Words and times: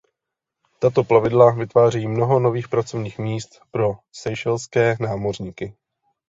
Tato 0.79 1.03
plavidla 1.03 1.51
vytvářejí 1.51 2.07
mnoho 2.07 2.39
nových 2.39 2.67
pracovních 2.69 3.19
míst 3.19 3.61
pro 3.71 3.97
seychelské 4.11 4.97
námořníky. 4.99 5.75